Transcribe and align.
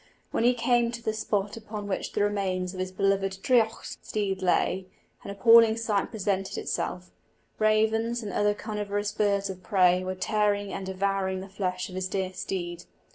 When 0.31 0.43
he 0.43 0.55
came 0.55 0.89
to 0.93 1.03
the 1.03 1.13
spot 1.13 1.55
upon 1.55 1.87
which 1.87 2.13
the 2.13 2.23
remains 2.23 2.73
of 2.73 2.79
his 2.79 2.91
beloved 2.91 3.37
draoidheacht 3.43 3.99
steed 4.03 4.41
lay, 4.41 4.87
an 5.23 5.29
appalling 5.29 5.77
sight 5.77 6.09
presented 6.09 6.57
itself; 6.57 7.11
ravens 7.59 8.23
and 8.23 8.33
other 8.33 8.55
carnivorous 8.55 9.11
birds 9.11 9.47
of 9.51 9.61
prey 9.61 10.03
were 10.03 10.15
tearing 10.15 10.73
and 10.73 10.87
devouring 10.87 11.41
the 11.41 11.47
flesh 11.49 11.87
of 11.87 11.93
his 11.93 12.07
dear 12.07 12.33
steed. 12.33 12.85